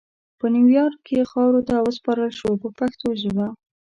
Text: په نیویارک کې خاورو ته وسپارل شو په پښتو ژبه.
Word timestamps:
په 0.39 0.45
نیویارک 0.55 0.99
کې 1.07 1.29
خاورو 1.31 1.61
ته 1.67 1.75
وسپارل 1.87 2.31
شو 2.39 2.49
په 2.61 2.69
پښتو 2.77 3.07
ژبه. 3.21 3.45